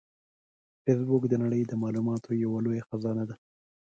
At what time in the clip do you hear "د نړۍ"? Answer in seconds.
1.29-1.61